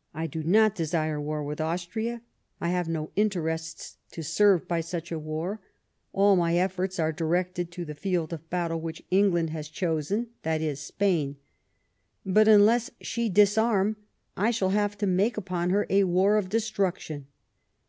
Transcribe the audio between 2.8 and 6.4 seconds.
no interests to serve by such a war; all